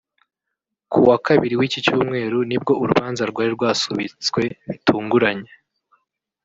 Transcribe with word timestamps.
Ku 0.91 0.99
wa 1.07 1.17
kabiri 1.27 1.53
w’icyi 1.59 1.79
cyumweru 1.85 2.37
ni 2.49 2.57
bwo 2.61 2.73
urubanza 2.81 3.23
rwari 3.31 3.51
rwasubitswe 3.57 4.41
bitunguranye 4.69 5.51